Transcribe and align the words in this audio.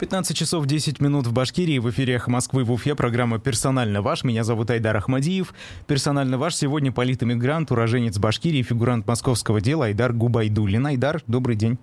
15 0.00 0.36
часов 0.36 0.66
10 0.66 1.00
минут 1.00 1.28
в 1.28 1.32
Башкирии, 1.32 1.78
в 1.78 1.88
эфире 1.88 2.14
«Эхо 2.14 2.28
Москвы» 2.28 2.64
в 2.64 2.72
Уфе, 2.72 2.96
программа 2.96 3.38
«Персонально 3.38 4.02
ваш». 4.02 4.24
Меня 4.24 4.42
зовут 4.42 4.70
Айдар 4.70 4.96
Ахмадиев. 4.96 5.54
«Персонально 5.86 6.36
ваш» 6.36 6.56
сегодня 6.56 6.90
политэмигрант, 6.90 7.70
уроженец 7.70 8.18
Башкирии, 8.18 8.62
фигурант 8.62 9.06
московского 9.06 9.60
дела 9.60 9.84
Айдар 9.84 10.12
Губайдулин. 10.12 10.84
Айдар, 10.84 11.22
добрый 11.28 11.54
день. 11.54 11.78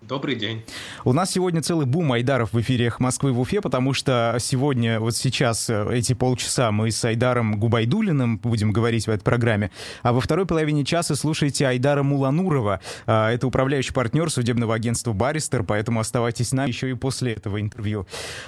Добрый 0.00 0.36
день. 0.36 0.64
У 1.04 1.12
нас 1.12 1.32
сегодня 1.32 1.60
целый 1.60 1.84
бум 1.84 2.12
Айдаров 2.12 2.52
в 2.52 2.60
эфире 2.60 2.92
Москвы 2.98 3.32
в 3.32 3.40
Уфе, 3.40 3.60
потому 3.60 3.92
что 3.92 4.36
сегодня, 4.38 5.00
вот 5.00 5.16
сейчас, 5.16 5.68
э, 5.68 5.86
эти 5.92 6.12
полчаса 6.14 6.70
мы 6.70 6.90
с 6.90 7.04
Айдаром 7.04 7.58
Губайдулиным 7.58 8.38
будем 8.38 8.72
говорить 8.72 9.06
в 9.06 9.10
этой 9.10 9.24
программе, 9.24 9.70
а 10.02 10.12
во 10.12 10.20
второй 10.20 10.46
половине 10.46 10.84
часа 10.84 11.16
слушайте 11.16 11.66
Айдара 11.66 12.04
Муланурова. 12.04 12.80
А, 13.06 13.30
это 13.30 13.48
управляющий 13.48 13.92
партнер 13.92 14.30
судебного 14.30 14.74
агентства 14.74 15.12
«Баристер», 15.12 15.64
поэтому 15.64 15.98
оставайтесь 15.98 16.50
с 16.50 16.52
нами 16.52 16.68
еще 16.68 16.88
и 16.88 16.94
после 16.94 17.32
этого 17.32 17.60
интервью. 17.60 18.06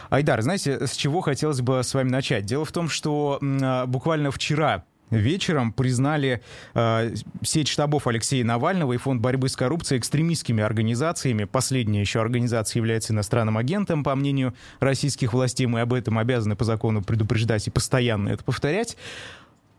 Айдар, 0.08 0.42
знаете, 0.42 0.86
с 0.86 0.92
чего 0.92 1.20
хотелось 1.20 1.60
бы 1.60 1.82
с 1.82 1.92
вами 1.92 2.10
начать? 2.10 2.46
Дело 2.46 2.64
в 2.64 2.72
том, 2.72 2.88
что 2.88 3.40
а, 3.42 3.86
буквально 3.86 4.30
вчера 4.30 4.84
вечером 5.10 5.72
признали 5.72 6.42
э, 6.74 7.14
сеть 7.42 7.68
штабов 7.68 8.06
Алексея 8.06 8.44
Навального 8.44 8.92
и 8.92 8.96
Фонд 8.96 9.20
борьбы 9.20 9.48
с 9.48 9.56
коррупцией 9.56 9.98
экстремистскими 9.98 10.62
организациями. 10.62 11.44
Последняя 11.44 12.00
еще 12.00 12.20
организация 12.20 12.80
является 12.80 13.12
иностранным 13.12 13.56
агентом, 13.56 14.04
по 14.04 14.14
мнению 14.14 14.54
российских 14.78 15.32
властей. 15.32 15.66
Мы 15.66 15.80
об 15.80 15.92
этом 15.92 16.18
обязаны 16.18 16.56
по 16.56 16.64
закону 16.64 17.02
предупреждать 17.02 17.66
и 17.66 17.70
постоянно 17.70 18.30
это 18.30 18.44
повторять. 18.44 18.96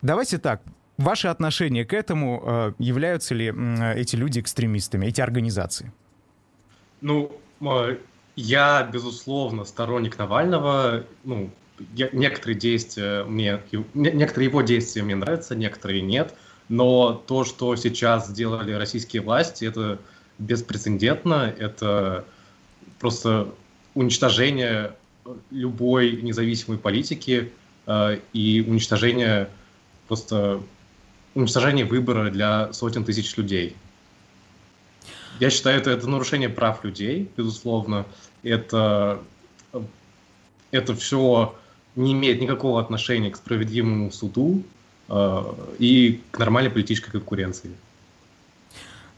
Давайте 0.01 0.37
так. 0.37 0.61
Ваши 0.97 1.27
отношения 1.27 1.85
к 1.85 1.93
этому, 1.93 2.43
э, 2.45 2.73
являются 2.79 3.33
ли 3.33 3.53
э, 3.55 3.99
эти 3.99 4.15
люди 4.15 4.39
экстремистами, 4.39 5.07
эти 5.07 5.21
организации? 5.21 5.91
Ну, 7.01 7.31
я, 8.35 8.83
безусловно, 8.83 9.65
сторонник 9.65 10.17
Навального. 10.17 11.03
Ну, 11.23 11.49
некоторые 12.13 12.57
действия 12.57 13.23
мне, 13.23 13.61
некоторые 13.93 14.49
его 14.49 14.61
действия 14.61 15.03
мне 15.03 15.15
нравятся, 15.15 15.55
некоторые 15.55 16.01
нет. 16.01 16.33
Но 16.69 17.13
то, 17.27 17.43
что 17.43 17.75
сейчас 17.75 18.27
сделали 18.27 18.71
российские 18.73 19.21
власти, 19.21 19.65
это 19.65 19.99
беспрецедентно, 20.39 21.53
это 21.57 22.25
просто 22.99 23.53
уничтожение 23.93 24.95
любой 25.51 26.21
независимой 26.21 26.77
политики 26.77 27.51
э, 27.85 28.19
и 28.33 28.63
уничтожение 28.67 29.49
просто 30.07 30.61
уничтожение 31.35 31.85
выбора 31.85 32.29
для 32.29 32.73
сотен 32.73 33.05
тысяч 33.05 33.35
людей. 33.37 33.75
Я 35.39 35.49
считаю, 35.49 35.79
это, 35.79 35.91
это 35.91 36.07
нарушение 36.09 36.49
прав 36.49 36.83
людей, 36.83 37.29
безусловно. 37.37 38.05
Это, 38.43 39.21
это 40.71 40.95
все 40.95 41.55
не 41.95 42.13
имеет 42.13 42.41
никакого 42.41 42.79
отношения 42.79 43.31
к 43.31 43.37
справедливому 43.37 44.11
суду 44.11 44.63
э, 45.09 45.43
и 45.79 46.21
к 46.31 46.39
нормальной 46.39 46.69
политической 46.69 47.11
конкуренции. 47.11 47.71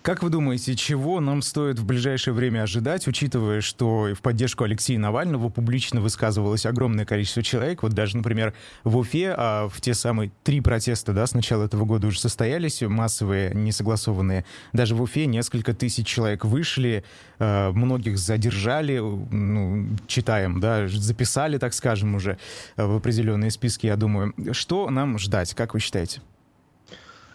Как 0.04 0.22
вы 0.22 0.30
думаете, 0.30 0.76
чего 0.76 1.22
нам 1.22 1.42
стоит 1.42 1.80
в 1.80 1.86
ближайшее 1.86 2.34
время 2.34 2.64
ожидать, 2.64 3.08
учитывая, 3.08 3.62
что 3.62 4.09
в 4.14 4.22
поддержку 4.22 4.66
Алексея 4.66 5.00
Навального 5.00 5.48
публично 5.48 6.02
высказывалось 6.02 6.66
огромное 6.66 7.06
количество 7.06 7.42
человек? 7.42 7.84
Вот 7.84 7.94
даже, 7.94 8.18
например, 8.18 8.54
в 8.84 8.98
Уфе 8.98 9.34
а 9.38 9.70
в 9.70 9.80
те 9.80 9.94
самые 9.94 10.30
три 10.44 10.59
протеста 10.59 11.14
да, 11.14 11.26
с 11.26 11.34
начала 11.34 11.64
этого 11.64 11.86
года 11.86 12.08
уже 12.08 12.20
состоялись, 12.20 12.81
массовые, 12.81 13.54
несогласованные. 13.54 14.44
Даже 14.74 14.94
в 14.94 15.02
Уфе 15.02 15.26
несколько 15.26 15.74
тысяч 15.74 16.06
человек 16.06 16.44
вышли, 16.44 17.06
э, 17.40 17.72
многих 17.72 18.18
задержали, 18.18 18.98
ну, 18.98 19.88
читаем, 20.08 20.59
да, 20.59 20.86
записали, 20.90 21.58
так 21.58 21.74
скажем, 21.74 22.16
уже 22.16 22.38
в 22.76 22.98
определенные 22.98 23.52
списки, 23.52 23.86
я 23.86 23.96
думаю. 23.96 24.34
Что 24.52 24.90
нам 24.90 25.18
ждать, 25.18 25.54
как 25.54 25.74
вы 25.74 25.80
считаете? 25.80 26.20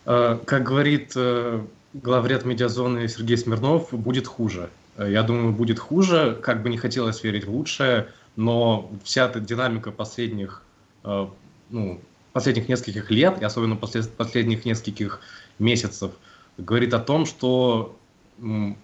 Э, 0.05 0.39
как 0.45 0.65
говорит 0.65 1.13
э, 1.17 1.63
главред 1.95 2.45
медиазоны 2.45 3.09
Сергей 3.09 3.37
Смирнов, 3.37 3.93
будет 3.93 4.27
хуже. 4.27 4.71
Э, 4.97 5.11
я 5.11 5.23
думаю, 5.23 5.53
будет 5.53 5.79
хуже, 5.79 6.39
как 6.43 6.63
бы 6.63 6.69
не 6.69 6.77
хотелось 6.77 7.23
верить 7.23 7.47
в 7.47 7.51
лучшее, 7.51 8.09
но 8.37 8.91
вся 9.05 9.27
эта 9.27 9.41
динамика 9.41 9.91
последних, 9.91 10.63
э, 11.05 11.27
ну, 11.71 12.01
последних 12.33 12.69
нескольких 12.69 13.11
лет, 13.11 13.41
и 13.41 13.45
особенно 13.45 13.77
послед, 13.77 14.11
последних 14.11 14.65
нескольких 14.65 15.21
месяцев, 15.59 16.13
говорит 16.57 16.95
о 16.95 17.01
том, 17.01 17.27
что 17.27 17.97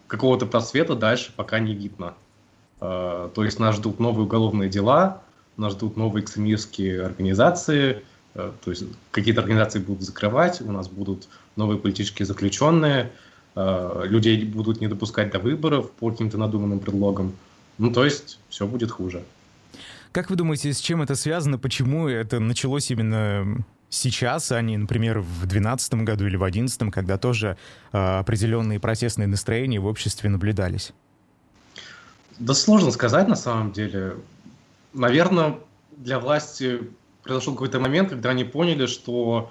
какого-то 0.09 0.47
просвета 0.47 0.97
дальше 0.97 1.32
пока 1.36 1.60
не 1.60 1.75
видно. 1.75 2.15
Э, 2.81 3.28
то 3.34 3.44
есть 3.44 3.59
нас 3.59 3.76
ждут 3.76 4.00
новые 4.00 4.25
уголовные 4.25 4.69
дела, 4.69 5.22
нас 5.56 5.75
ждут 5.75 5.97
новые 5.97 6.25
экстремистские 6.25 7.04
организации, 7.04 8.03
то 8.34 8.71
есть 8.71 8.84
какие-то 9.12 9.41
организации 9.41 9.78
будут 9.78 10.03
закрывать, 10.03 10.61
у 10.61 10.72
нас 10.72 10.89
будут 10.89 11.28
новые 11.56 11.78
политические 11.78 12.27
заключенные, 12.27 13.12
э, 13.55 14.03
людей 14.05 14.45
будут 14.45 14.81
не 14.81 14.89
допускать 14.89 15.31
до 15.31 15.39
выборов 15.39 15.91
по 15.93 16.11
каким-то 16.11 16.37
надуманным 16.37 16.81
предлогам. 16.81 17.33
Ну, 17.78 17.93
то 17.93 18.05
есть 18.05 18.39
все 18.49 18.67
будет 18.67 18.91
хуже. 18.91 19.22
Как 20.12 20.31
вы 20.31 20.37
думаете, 20.37 20.72
с 20.72 20.78
чем 20.78 21.03
это 21.03 21.15
связано? 21.15 21.59
Почему 21.59 22.09
это 22.09 22.41
началось 22.41 22.91
именно 22.91 23.65
сейчас, 23.89 24.51
а 24.53 24.61
не, 24.61 24.77
например, 24.77 25.21
в 25.21 25.47
2012 25.47 25.95
году 25.95 26.27
или 26.27 26.37
в 26.37 26.41
2011, 26.41 26.93
когда 26.93 27.19
тоже 27.19 27.56
э, 27.93 28.19
определенные 28.19 28.81
протестные 28.81 29.28
настроения 29.28 29.78
в 29.78 29.87
обществе 29.87 30.28
наблюдались? 30.28 30.93
Да 32.39 32.55
сложно 32.55 32.91
сказать 32.91 33.28
на 33.28 33.37
самом 33.37 33.72
деле. 33.72 34.16
Наверное, 34.93 35.56
для 35.97 36.19
власти 36.19 36.81
произошел 37.25 37.55
какой-то 37.55 37.81
момент, 37.81 38.11
когда 38.11 38.31
они 38.31 38.45
поняли, 38.45 38.87
что 38.87 39.51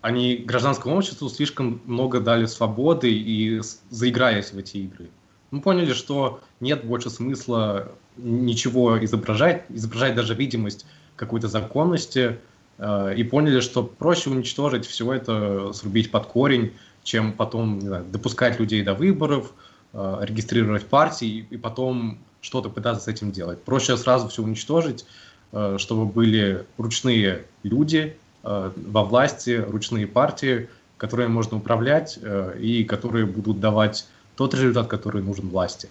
они 0.00 0.36
гражданскому 0.36 0.96
обществу 0.96 1.28
слишком 1.28 1.80
много 1.86 2.20
дали 2.20 2.46
свободы 2.46 3.10
и 3.10 3.60
заиграясь 3.90 4.52
в 4.52 4.58
эти 4.58 4.76
игры. 4.76 5.08
Мы 5.50 5.60
поняли, 5.60 5.92
что 5.92 6.40
нет 6.60 6.84
больше 6.84 7.10
смысла 7.10 7.88
ничего 8.16 9.02
изображать, 9.04 9.64
изображать 9.70 10.14
даже 10.14 10.34
видимость 10.34 10.86
какой-то 11.16 11.48
законности, 11.48 12.38
э, 12.78 13.14
и 13.16 13.24
поняли, 13.24 13.60
что 13.60 13.82
проще 13.82 14.30
уничтожить 14.30 14.86
все 14.86 15.12
это, 15.12 15.72
срубить 15.72 16.10
под 16.10 16.26
корень, 16.26 16.72
чем 17.02 17.32
потом 17.32 17.80
знаю, 17.80 18.04
допускать 18.12 18.60
людей 18.60 18.82
до 18.82 18.94
выборов, 18.94 19.52
э, 19.94 20.18
регистрировать 20.20 20.86
партии 20.86 21.46
и 21.50 21.56
потом 21.56 22.18
что-то 22.40 22.68
пытаться 22.68 23.04
с 23.04 23.08
этим 23.08 23.32
делать. 23.32 23.62
Проще 23.62 23.96
сразу 23.96 24.28
все 24.28 24.42
уничтожить, 24.42 25.06
чтобы 25.50 26.04
были 26.04 26.66
ручные 26.76 27.44
люди, 27.62 28.16
Э, 28.48 28.70
во 28.76 29.04
власти 29.04 29.62
ручные 29.66 30.06
партии, 30.06 30.68
которые 30.96 31.28
можно 31.28 31.56
управлять 31.56 32.18
э, 32.22 32.58
и 32.58 32.84
которые 32.84 33.26
будут 33.26 33.60
давать 33.60 34.06
тот 34.36 34.54
результат, 34.54 34.86
который 34.86 35.22
нужен 35.22 35.48
власти. 35.48 35.88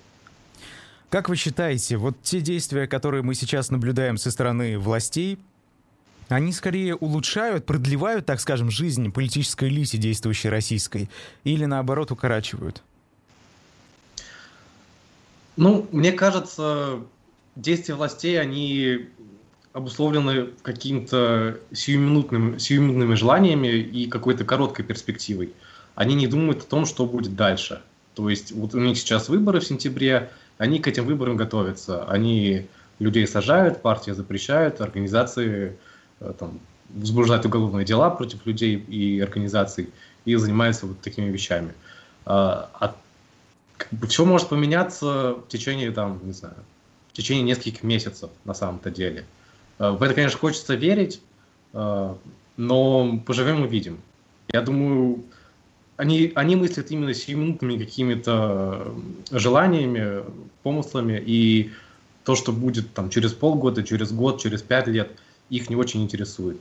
Как 1.09 1.29
вы 1.29 1.35
считаете, 1.35 1.97
вот 1.97 2.15
те 2.23 2.41
действия, 2.41 2.87
которые 2.87 3.21
мы 3.21 3.35
сейчас 3.35 3.69
наблюдаем 3.69 4.17
со 4.17 4.31
стороны 4.31 4.79
властей, 4.79 5.37
они 6.29 6.51
скорее 6.51 6.95
улучшают, 6.95 7.65
продлевают, 7.65 8.25
так 8.25 8.39
скажем, 8.39 8.71
жизнь 8.71 9.11
политической 9.11 9.69
элите, 9.69 9.97
действующей 9.97 10.49
российской, 10.49 11.09
или 11.43 11.65
наоборот 11.65 12.11
укорачивают? 12.11 12.81
Ну, 15.55 15.87
мне 15.91 16.11
кажется, 16.11 17.01
действия 17.55 17.95
властей, 17.95 18.39
они 18.41 19.07
обусловлены 19.77 20.47
какими-то 20.63 21.59
сиюминутными, 21.71 22.57
сиюминутными 22.57 23.13
желаниями 23.13 23.67
и 23.67 24.07
какой-то 24.07 24.43
короткой 24.43 24.83
перспективой. 24.85 25.53
Они 25.93 26.15
не 26.15 26.25
думают 26.25 26.63
о 26.63 26.65
том, 26.65 26.87
что 26.87 27.05
будет 27.05 27.35
дальше. 27.35 27.83
То 28.15 28.27
есть 28.27 28.51
вот 28.51 28.73
у 28.73 28.79
них 28.79 28.97
сейчас 28.97 29.29
выборы 29.29 29.59
в 29.59 29.65
сентябре, 29.65 30.31
они 30.57 30.79
к 30.79 30.87
этим 30.87 31.05
выборам 31.05 31.37
готовятся. 31.37 32.03
Они 32.05 32.65
людей 32.97 33.27
сажают, 33.27 33.83
партии 33.83 34.09
запрещают, 34.11 34.81
организации 34.81 35.77
э, 36.21 36.33
там, 36.39 36.59
возбуждают 36.89 37.45
уголовные 37.45 37.85
дела 37.85 38.09
против 38.09 38.47
людей 38.47 38.77
и 38.77 39.19
организаций 39.19 39.89
и 40.25 40.35
занимаются 40.35 40.87
вот 40.87 40.99
такими 41.01 41.29
вещами. 41.29 41.73
А, 42.25 42.71
а 42.79 42.95
все 44.07 44.25
может 44.25 44.49
поменяться 44.49 45.33
в 45.33 45.47
течение, 45.49 45.91
там, 45.91 46.19
не 46.23 46.33
знаю, 46.33 46.55
в 47.09 47.13
течение 47.13 47.43
нескольких 47.43 47.83
месяцев 47.83 48.31
на 48.43 48.55
самом-то 48.55 48.89
деле. 48.89 49.25
Э, 49.79 49.91
в 49.91 50.01
это, 50.03 50.13
конечно, 50.13 50.39
хочется 50.39 50.75
верить, 50.75 51.21
э, 51.73 52.13
но 52.57 53.19
поживем 53.25 53.65
и 53.65 53.67
видим. 53.67 53.99
Я 54.51 54.61
думаю, 54.61 55.23
они, 55.97 56.31
они 56.35 56.55
мыслят 56.55 56.91
именно 56.91 57.13
сиюминутными 57.13 57.77
какими-то 57.77 58.93
желаниями, 59.31 60.23
помыслами, 60.63 61.21
и 61.25 61.71
то, 62.23 62.35
что 62.35 62.51
будет 62.51 62.93
там 62.93 63.09
через 63.09 63.33
полгода, 63.33 63.83
через 63.83 64.11
год, 64.11 64.41
через 64.41 64.61
пять 64.61 64.87
лет, 64.87 65.11
их 65.49 65.69
не 65.69 65.75
очень 65.75 66.03
интересует. 66.03 66.59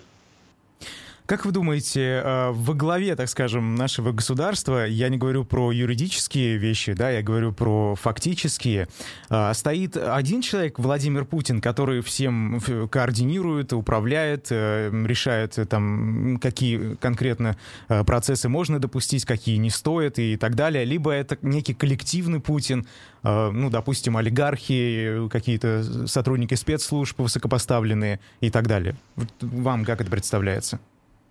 Как 1.27 1.45
вы 1.45 1.51
думаете, 1.51 2.23
э, 2.25 2.51
во 2.53 2.75
главе, 2.75 3.17
так 3.17 3.29
скажем, 3.29 3.75
нашего 3.75 4.13
государства, 4.13 4.87
я 4.87 5.09
не 5.09 5.19
говорю 5.19 5.45
про 5.45 5.73
юридические 5.73 6.57
вещи, 6.57 6.93
да, 6.93 7.11
я 7.11 7.21
говорю 7.21 7.53
про 7.53 7.97
фактические, 7.97 8.87
э, 9.29 9.53
стоит 9.55 9.97
один 9.97 10.41
человек, 10.41 10.79
Владимир 10.79 11.25
Путин, 11.25 11.61
который 11.61 12.01
всем 12.01 12.61
координирует, 12.89 13.73
управляет, 13.73 14.47
э, 14.51 14.89
решает 15.05 15.59
там, 15.69 16.39
какие 16.41 16.95
конкретно 16.95 17.57
процессы 17.89 18.49
можно 18.49 18.79
допустить, 18.79 19.25
какие 19.25 19.57
не 19.57 19.71
стоит 19.71 20.21
и 20.21 20.37
так 20.37 20.55
далее, 20.55 20.85
либо 20.85 21.11
это 21.11 21.37
некий 21.43 21.75
коллективный 21.75 22.39
Путин, 22.39 22.87
ну, 23.23 23.71
допустим, 23.71 24.17
олигархи, 24.17 25.29
какие-то 25.29 26.07
сотрудники 26.07 26.55
спецслужб 26.55 27.19
высокопоставленные 27.19 28.21
и 28.41 28.51
так 28.51 28.69
далее. 28.69 28.95
Вам 29.41 29.85
как 29.85 30.01
это 30.01 30.11
представляется? 30.11 30.79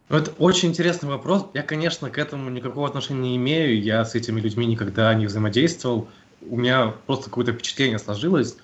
Это 0.07 0.31
очень 0.37 0.69
интересный 0.69 1.09
вопрос. 1.09 1.47
Я, 1.53 1.63
конечно, 1.63 2.09
к 2.11 2.17
этому 2.19 2.49
никакого 2.49 2.87
отношения 2.87 3.21
не 3.21 3.35
имею. 3.37 3.81
Я 3.81 4.05
с 4.05 4.13
этими 4.13 4.39
людьми 4.39 4.65
никогда 4.67 5.13
не 5.15 5.25
взаимодействовал. 5.25 6.07
У 6.47 6.57
меня 6.57 6.93
просто 7.07 7.25
какое-то 7.25 7.53
впечатление 7.53 7.97
сложилось. 7.97 8.55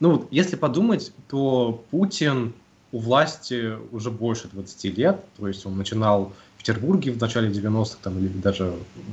Ну, 0.00 0.26
если 0.30 0.56
подумать, 0.56 1.12
то 1.28 1.84
Путин 1.90 2.54
у 2.92 3.00
власти 3.00 3.74
уже 3.92 4.10
больше 4.10 4.48
20 4.48 4.96
лет. 4.96 5.24
То 5.36 5.46
есть 5.46 5.66
он 5.66 5.76
начинал 5.76 6.32
в 6.56 6.58
Петербурге 6.58 7.12
в 7.12 7.20
начале 7.20 7.50
90-х 7.50 7.98
там, 8.02 8.18
или 8.18 8.28
даже 8.28 8.72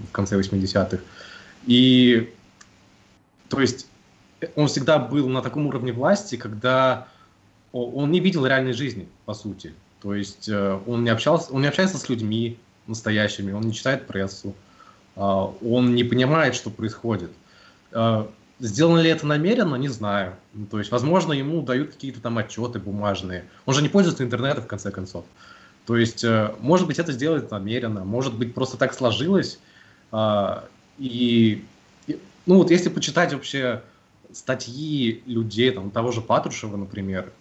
в 0.09 0.11
конце 0.13 0.39
80-х. 0.39 0.99
И 1.65 2.33
то 3.49 3.59
есть 3.59 3.87
он 4.55 4.67
всегда 4.67 4.97
был 4.97 5.27
на 5.27 5.41
таком 5.41 5.67
уровне 5.67 5.91
власти, 5.91 6.37
когда 6.37 7.07
он 7.73 8.11
не 8.11 8.21
видел 8.21 8.45
реальной 8.45 8.73
жизни, 8.73 9.09
по 9.25 9.33
сути. 9.33 9.73
То 10.01 10.13
есть 10.13 10.49
э, 10.49 10.79
он 10.85 11.03
не, 11.03 11.09
общался, 11.09 11.51
он 11.51 11.61
не 11.61 11.67
общается 11.67 11.97
с 11.97 12.09
людьми 12.09 12.59
настоящими, 12.87 13.51
он 13.51 13.63
не 13.63 13.73
читает 13.73 14.07
прессу, 14.07 14.53
а, 15.15 15.45
он 15.45 15.95
не 15.95 16.03
понимает, 16.03 16.55
что 16.55 16.69
происходит. 16.69 17.31
А, 17.91 18.29
сделано 18.59 18.99
ли 18.99 19.09
это 19.09 19.25
намеренно, 19.25 19.75
не 19.75 19.87
знаю. 19.87 20.35
Ну, 20.53 20.65
то 20.65 20.79
есть, 20.79 20.91
возможно, 20.91 21.33
ему 21.33 21.61
дают 21.61 21.93
какие-то 21.93 22.21
там 22.21 22.37
отчеты 22.37 22.79
бумажные. 22.79 23.45
Он 23.65 23.73
же 23.73 23.81
не 23.81 23.89
пользуется 23.89 24.23
интернетом, 24.23 24.63
в 24.63 24.67
конце 24.67 24.91
концов. 24.91 25.25
То 25.85 25.97
есть, 25.97 26.23
э, 26.23 26.53
может 26.59 26.87
быть, 26.87 26.99
это 26.99 27.11
сделать 27.11 27.51
намеренно, 27.51 28.03
может 28.03 28.35
быть, 28.35 28.53
просто 28.53 28.77
так 28.77 28.93
сложилось. 28.93 29.59
А, 30.11 30.65
и, 30.97 31.63
ну 32.45 32.57
вот, 32.57 32.71
если 32.71 32.89
почитать 32.89 33.33
вообще 33.33 33.81
статьи 34.31 35.23
людей, 35.25 35.71
там, 35.71 35.91
того 35.91 36.11
же 36.11 36.21
Патрушева, 36.21 36.77
например, 36.77 37.31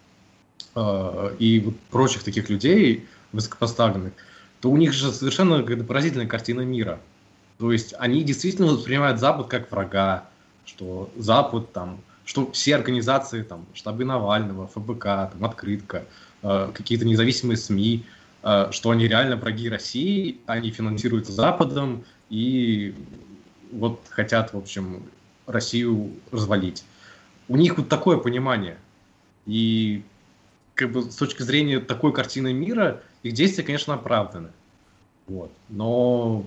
э, 0.75 1.37
и 1.39 1.61
вот 1.61 1.79
прочих 1.91 2.23
таких 2.23 2.49
людей 2.51 3.07
высокопоставленных, 3.33 4.13
то 4.61 4.71
у 4.71 4.77
них 4.77 4.93
же 4.93 5.13
совершенно 5.13 5.61
какая-то 5.61 5.85
поразительная 5.85 6.27
картина 6.27 6.63
мира. 6.63 7.01
То 7.59 7.73
есть 7.73 7.95
они 7.99 8.23
действительно 8.23 8.73
воспринимают 8.73 9.21
Запад 9.21 9.49
как 9.49 9.71
врага, 9.71 10.25
что 10.65 11.11
Запад 11.17 11.73
там, 11.73 12.01
что 12.25 12.51
все 12.53 12.75
организации, 12.77 13.43
там, 13.43 13.67
штабы 13.75 14.05
Навального, 14.05 14.67
ФБК, 14.69 15.05
там, 15.05 15.45
Открытка, 15.45 16.05
э, 16.43 16.71
какие-то 16.73 17.05
независимые 17.05 17.57
СМИ, 17.57 18.05
э, 18.43 18.69
что 18.71 18.91
они 18.91 19.07
реально 19.07 19.37
враги 19.37 19.69
России, 19.69 20.39
они 20.47 20.71
финансируются 20.71 21.33
Западом 21.33 22.05
и 22.31 22.95
вот 23.73 24.01
хотят, 24.09 24.53
в 24.55 24.59
общем, 24.59 25.03
Россию 25.47 26.13
развалить. 26.31 26.85
У 27.49 27.57
них 27.57 27.77
вот 27.77 27.89
такое 27.89 28.17
понимание. 28.17 28.79
И 29.47 30.03
как 30.75 30.93
бы 30.93 31.03
с 31.11 31.17
точки 31.17 31.43
зрения 31.43 31.81
такой 31.81 32.13
картины 32.13 32.53
мира, 32.53 33.03
их 33.23 33.33
действия, 33.33 33.65
конечно, 33.65 33.95
оправданы. 33.95 34.49
Вот. 35.27 35.51
Но 35.69 36.47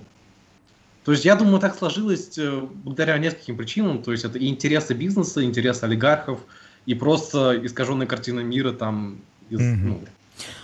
то 1.08 1.12
есть 1.12 1.24
я 1.24 1.36
думаю, 1.36 1.58
так 1.58 1.74
сложилось 1.74 2.36
э, 2.36 2.60
благодаря 2.60 3.16
нескольким 3.16 3.56
причинам. 3.56 4.02
То 4.02 4.12
есть 4.12 4.26
это 4.26 4.38
и 4.38 4.46
интересы 4.46 4.92
бизнеса, 4.92 5.42
интересы 5.42 5.84
олигархов, 5.84 6.38
и 6.84 6.94
просто 6.94 7.58
искаженная 7.64 8.06
картина 8.06 8.40
мира 8.40 8.72
там 8.72 9.18
из, 9.48 9.58
mm-hmm. 9.58 9.76
ну, 9.76 10.04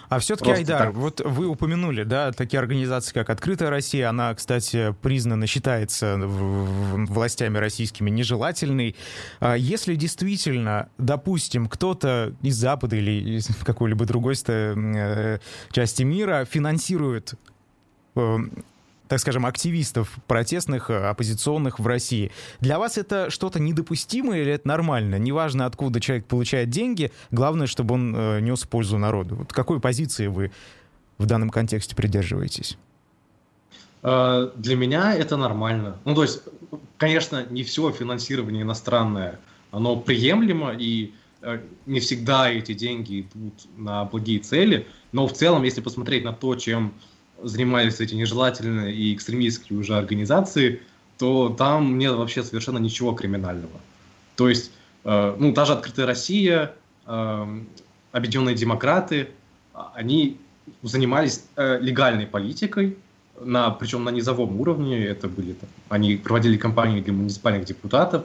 а 0.08 0.18
все-таки, 0.18 0.50
Айдар, 0.50 0.86
так. 0.86 0.94
вот 0.94 1.20
вы 1.24 1.46
упомянули, 1.46 2.04
да, 2.04 2.32
такие 2.32 2.60
организации, 2.60 3.12
как 3.12 3.30
«Открытая 3.30 3.70
Россия», 3.70 4.08
она, 4.08 4.34
кстати, 4.34 4.94
признана, 5.02 5.46
считается 5.46 6.16
властями 6.18 7.58
российскими 7.58 8.10
нежелательной. 8.10 8.96
А 9.40 9.54
если 9.54 9.94
действительно, 9.94 10.88
допустим, 10.98 11.68
кто-то 11.68 12.34
из 12.42 12.56
Запада 12.56 12.96
или 12.96 13.38
из 13.38 13.48
какой-либо 13.64 14.04
другой 14.04 14.34
э, 14.46 15.38
части 15.70 16.02
мира 16.02 16.44
финансирует 16.44 17.34
э, 18.16 18.38
так 19.14 19.20
скажем, 19.20 19.46
активистов 19.46 20.10
протестных, 20.26 20.90
э, 20.90 21.08
оппозиционных 21.08 21.78
в 21.78 21.86
России. 21.86 22.32
Для 22.58 22.80
вас 22.80 22.98
это 22.98 23.30
что-то 23.30 23.60
недопустимое 23.60 24.42
или 24.42 24.50
это 24.50 24.66
нормально? 24.66 25.20
Неважно, 25.20 25.66
откуда 25.66 26.00
человек 26.00 26.26
получает 26.26 26.70
деньги, 26.70 27.12
главное, 27.30 27.68
чтобы 27.68 27.94
он 27.94 28.12
э, 28.16 28.40
нес 28.40 28.64
пользу 28.64 28.98
народу. 28.98 29.36
Вот 29.36 29.52
какой 29.52 29.78
позиции 29.78 30.26
вы 30.26 30.50
в 31.16 31.26
данном 31.26 31.50
контексте 31.50 31.94
придерживаетесь? 31.94 32.76
Э, 34.02 34.50
для 34.56 34.74
меня 34.74 35.14
это 35.14 35.36
нормально. 35.36 35.98
Ну, 36.04 36.16
то 36.16 36.22
есть, 36.22 36.42
конечно, 36.96 37.46
не 37.48 37.62
все 37.62 37.92
финансирование 37.92 38.62
иностранное, 38.62 39.38
оно 39.70 39.94
приемлемо, 39.94 40.72
и 40.72 41.12
э, 41.40 41.60
не 41.86 42.00
всегда 42.00 42.50
эти 42.50 42.74
деньги 42.74 43.20
идут 43.20 43.54
на 43.76 44.06
благие 44.06 44.40
цели, 44.40 44.88
но 45.12 45.28
в 45.28 45.34
целом, 45.34 45.62
если 45.62 45.82
посмотреть 45.82 46.24
на 46.24 46.32
то, 46.32 46.56
чем 46.56 46.94
занимались 47.44 48.00
эти 48.00 48.14
нежелательные 48.14 48.94
и 48.94 49.14
экстремистские 49.14 49.78
уже 49.78 49.96
организации, 49.96 50.82
то 51.18 51.48
там 51.50 51.98
нет 51.98 52.14
вообще 52.14 52.42
совершенно 52.42 52.78
ничего 52.78 53.12
криминального. 53.12 53.80
То 54.36 54.48
есть, 54.48 54.72
э, 55.04 55.36
ну, 55.38 55.52
та 55.52 55.64
же 55.64 55.72
«Открытая 55.72 56.06
Россия», 56.06 56.74
э, 57.06 57.60
«Объединенные 58.12 58.56
демократы», 58.56 59.28
они 59.94 60.38
занимались 60.82 61.44
э, 61.56 61.78
легальной 61.80 62.26
политикой, 62.26 62.96
на, 63.40 63.70
причем 63.70 64.04
на 64.04 64.10
низовом 64.10 64.60
уровне, 64.60 65.04
это 65.04 65.28
были, 65.28 65.54
там, 65.54 65.68
они 65.88 66.16
проводили 66.16 66.56
кампании 66.56 67.00
для 67.00 67.12
муниципальных 67.12 67.64
депутатов, 67.64 68.24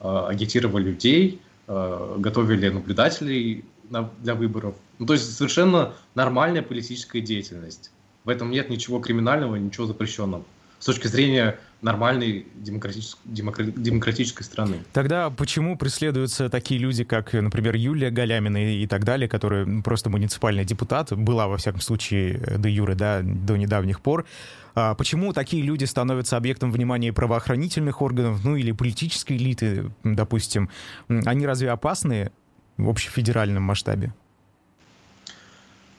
э, 0.00 0.26
агитировали 0.28 0.84
людей, 0.84 1.40
э, 1.68 2.16
готовили 2.18 2.68
наблюдателей 2.68 3.64
на, 3.90 4.10
для 4.18 4.34
выборов. 4.34 4.74
Ну, 4.98 5.06
то 5.06 5.12
есть 5.12 5.36
совершенно 5.36 5.92
нормальная 6.14 6.62
политическая 6.62 7.20
деятельность. 7.20 7.90
В 8.24 8.28
этом 8.28 8.50
нет 8.50 8.70
ничего 8.70 9.00
криминального, 9.00 9.56
ничего 9.56 9.86
запрещенного 9.86 10.44
с 10.80 10.86
точки 10.86 11.06
зрения 11.06 11.58
нормальной 11.82 12.46
демократической, 12.54 13.20
демократической 13.26 14.42
страны. 14.42 14.78
Тогда 14.92 15.30
почему 15.30 15.76
преследуются 15.76 16.48
такие 16.48 16.80
люди, 16.80 17.04
как, 17.04 17.32
например, 17.34 17.76
Юлия 17.76 18.10
Галямина 18.10 18.74
и 18.76 18.86
так 18.86 19.04
далее, 19.04 19.28
которые 19.28 19.82
просто 19.82 20.10
муниципальный 20.10 20.64
депутат, 20.64 21.12
была, 21.12 21.48
во 21.48 21.58
всяком 21.58 21.80
случае, 21.80 22.38
до 22.58 22.68
Юры, 22.68 22.94
да, 22.94 23.20
до 23.22 23.56
недавних 23.56 24.00
пор, 24.00 24.26
а 24.74 24.94
почему 24.94 25.32
такие 25.32 25.62
люди 25.62 25.84
становятся 25.84 26.36
объектом 26.36 26.72
внимания 26.72 27.12
правоохранительных 27.12 28.00
органов, 28.02 28.42
ну 28.44 28.56
или 28.56 28.72
политической 28.72 29.36
элиты, 29.36 29.90
допустим? 30.02 30.70
Они 31.08 31.46
разве 31.46 31.70
опасны 31.70 32.30
в 32.76 32.88
общефедеральном 32.88 33.62
масштабе? 33.62 34.14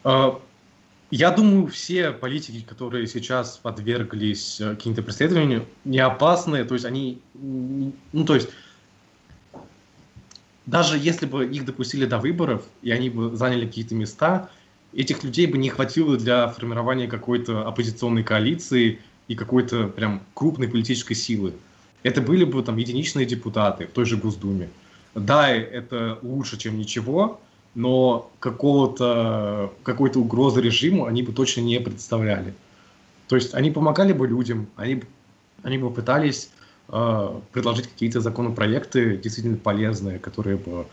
А, 0.04 0.40
я 1.12 1.30
думаю, 1.32 1.68
все 1.68 2.12
политики, 2.12 2.66
которые 2.68 3.06
сейчас 3.06 3.58
подверглись 3.58 4.62
э, 4.62 4.76
каким-то 4.76 5.04
преследованиям, 5.04 5.66
не 5.84 6.00
опасны, 6.00 6.64
то 6.64 6.74
есть 6.74 6.86
они, 6.86 7.22
ну 7.34 8.26
то 8.26 8.36
есть, 8.36 8.50
даже 10.66 10.98
если 10.98 11.26
бы 11.26 11.46
их 11.46 11.66
допустили 11.66 12.06
до 12.06 12.18
выборов, 12.18 12.64
и 12.82 12.92
они 12.92 13.10
бы 13.10 13.36
заняли 13.36 13.66
какие-то 13.66 13.94
места, 13.94 14.50
этих 14.94 15.24
людей 15.24 15.48
бы 15.48 15.58
не 15.58 15.70
хватило 15.70 16.18
для 16.18 16.48
формирования 16.48 17.08
какой-то 17.08 17.68
оппозиционной 17.68 18.24
коалиции 18.24 19.00
и 19.28 19.36
какой-то 19.36 19.88
прям 19.88 20.22
крупной 20.34 20.70
политической 20.70 21.16
силы. 21.16 21.54
Это 22.04 22.22
были 22.22 22.46
бы 22.46 22.64
там 22.64 22.78
единичные 22.78 23.26
депутаты 23.26 23.86
в 23.86 23.92
той 23.92 24.06
же 24.06 24.16
Госдуме. 24.18 24.70
Да, 25.14 25.50
это 25.50 26.20
лучше, 26.22 26.58
чем 26.58 26.78
ничего, 26.78 27.42
но 27.76 28.30
какого-то, 28.40 29.72
какой-то 29.84 30.20
угрозы 30.20 30.62
режиму 30.62 31.06
они 31.06 31.24
бы 31.24 31.32
точно 31.32 31.62
не 31.62 31.80
представляли. 31.80 32.54
То 33.28 33.36
есть 33.36 33.54
они 33.54 33.72
помогали 33.72 34.14
бы 34.14 34.28
людям, 34.28 34.68
они, 34.76 35.04
они 35.64 35.78
бы 35.78 35.90
пытались 35.90 36.50
э, 36.90 37.40
предложить 37.54 37.88
какие-то 37.88 38.20
законопроекты 38.20 39.18
действительно 39.18 39.58
полезные, 39.58 40.20
которые 40.20 40.58
бы 40.58 40.86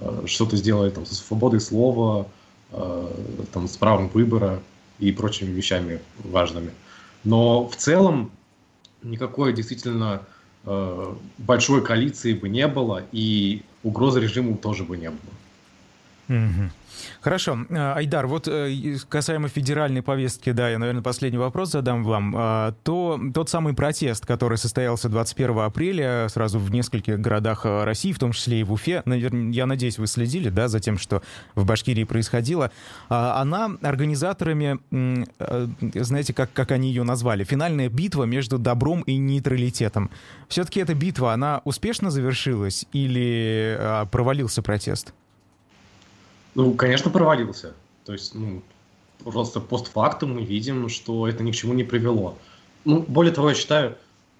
э, 0.00 0.22
что-то 0.26 0.56
сделали 0.56 0.90
там, 0.90 1.04
со 1.04 1.14
свободой 1.14 1.60
слова, 1.60 2.26
э, 2.70 3.08
там, 3.52 3.68
с 3.68 3.76
правом 3.76 4.08
выбора 4.08 4.62
и 4.98 5.12
прочими 5.12 5.50
вещами 5.50 6.00
важными. 6.24 6.70
Но 7.24 7.68
в 7.68 7.76
целом 7.76 8.30
никакой 9.02 9.52
действительно 9.52 10.22
э, 10.64 11.14
большой 11.38 11.82
коалиции 11.82 12.32
бы 12.32 12.48
не 12.48 12.66
было, 12.68 13.04
и 13.12 13.62
угрозы 13.82 14.20
режиму 14.20 14.56
тоже 14.56 14.84
бы 14.84 14.96
не 14.96 15.10
было. 15.10 15.32
Хорошо. 17.20 17.58
Э, 17.68 17.94
Айдар, 17.94 18.26
вот 18.26 18.48
э, 18.48 18.96
касаемо 19.08 19.48
федеральной 19.48 20.02
повестки, 20.02 20.52
да, 20.52 20.68
я, 20.68 20.78
наверное, 20.78 21.02
последний 21.02 21.38
вопрос 21.38 21.70
задам 21.70 22.04
вам. 22.04 22.34
А, 22.36 22.74
то 22.82 23.20
тот 23.34 23.48
самый 23.48 23.74
протест, 23.74 24.26
который 24.26 24.58
состоялся 24.58 25.08
21 25.08 25.58
апреля 25.58 26.28
сразу 26.28 26.58
в 26.58 26.70
нескольких 26.70 27.20
городах 27.20 27.64
э, 27.64 27.84
России, 27.84 28.12
в 28.12 28.18
том 28.18 28.32
числе 28.32 28.60
и 28.60 28.64
в 28.64 28.72
Уфе, 28.72 29.02
наверное, 29.04 29.52
я 29.52 29.66
надеюсь, 29.66 29.98
вы 29.98 30.06
следили, 30.06 30.48
да, 30.48 30.68
за 30.68 30.80
тем, 30.80 30.98
что 30.98 31.22
в 31.54 31.64
Башкирии 31.64 32.04
происходило. 32.04 32.70
А, 33.08 33.40
она 33.40 33.76
организаторами, 33.82 34.80
знаете, 35.94 36.34
как, 36.34 36.52
как 36.52 36.70
они 36.72 36.88
ее 36.88 37.02
назвали, 37.02 37.44
финальная 37.44 37.88
битва 37.88 38.24
между 38.24 38.58
добром 38.58 39.02
и 39.02 39.16
нейтралитетом. 39.16 40.10
Все-таки 40.48 40.80
эта 40.80 40.94
битва, 40.94 41.32
она 41.32 41.60
успешно 41.64 42.10
завершилась 42.10 42.86
или 42.92 43.78
провалился 44.10 44.62
протест? 44.62 45.14
Ну, 46.54 46.74
конечно, 46.74 47.10
провалился. 47.10 47.74
То 48.04 48.12
есть, 48.12 48.34
ну, 48.34 48.62
просто 49.24 49.60
постфактум 49.60 50.34
мы 50.34 50.44
видим, 50.44 50.88
что 50.88 51.26
это 51.28 51.42
ни 51.42 51.52
к 51.52 51.54
чему 51.54 51.72
не 51.72 51.84
привело. 51.84 52.36
Ну, 52.84 53.04
более 53.08 53.32
того, 53.32 53.50
я 53.50 53.54
считаю, 53.54 53.96